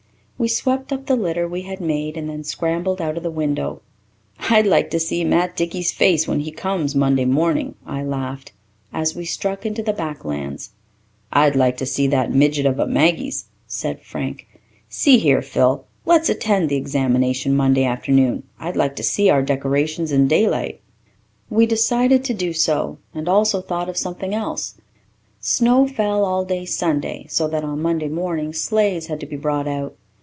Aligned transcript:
We 0.41 0.47
swept 0.47 0.91
up 0.91 1.05
the 1.05 1.15
litter 1.15 1.47
we 1.47 1.61
had 1.61 1.79
made, 1.79 2.17
and 2.17 2.27
then 2.27 2.43
scrambled 2.43 2.99
out 2.99 3.15
of 3.15 3.21
the 3.21 3.29
window. 3.29 3.83
"I'd 4.49 4.65
like 4.65 4.89
to 4.89 4.99
see 4.99 5.23
Matt 5.23 5.55
Dickey's 5.55 5.91
face 5.91 6.27
when 6.27 6.39
he 6.39 6.49
comes 6.49 6.95
Monday 6.95 7.25
morning," 7.25 7.75
I 7.85 8.01
laughed, 8.03 8.51
as 8.91 9.15
we 9.15 9.23
struck 9.23 9.67
into 9.67 9.83
the 9.83 9.93
back 9.93 10.25
lands. 10.25 10.71
"I'd 11.31 11.55
like 11.55 11.77
to 11.77 11.85
see 11.85 12.07
that 12.07 12.33
midget 12.33 12.65
of 12.65 12.79
a 12.79 12.87
Maggie's," 12.87 13.45
said 13.67 14.01
Frank. 14.01 14.47
"See 14.89 15.19
here, 15.19 15.43
Phil, 15.43 15.85
let's 16.07 16.27
attend 16.27 16.69
the 16.69 16.75
examination 16.75 17.55
Monday 17.55 17.83
afternoon. 17.83 18.41
I'd 18.59 18.75
like 18.75 18.95
to 18.95 19.03
see 19.03 19.29
our 19.29 19.43
decorations 19.43 20.11
in 20.11 20.27
daylight." 20.27 20.81
We 21.51 21.67
decided 21.67 22.23
to 22.23 22.33
do 22.33 22.51
so, 22.51 22.97
and 23.13 23.29
also 23.29 23.61
thought 23.61 23.89
of 23.89 23.95
something 23.95 24.33
else. 24.33 24.73
Snow 25.39 25.87
fell 25.87 26.25
all 26.25 26.45
day 26.45 26.65
Sunday, 26.65 27.27
so 27.29 27.47
that, 27.47 27.63
on 27.63 27.79
Monday 27.83 28.09
morning, 28.09 28.53
sleighs 28.53 29.05
had 29.05 29.19
to 29.19 29.27
be 29.27 29.35
brought 29.37 29.67
out. 29.67 29.95